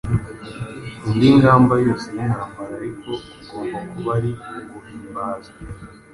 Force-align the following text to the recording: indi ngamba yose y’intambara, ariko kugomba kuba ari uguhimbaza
indi 1.09 1.27
ngamba 1.37 1.73
yose 1.85 2.07
y’intambara, 2.15 2.73
ariko 2.79 3.09
kugomba 3.31 3.77
kuba 3.91 4.09
ari 4.17 4.31
uguhimbaza 4.57 5.51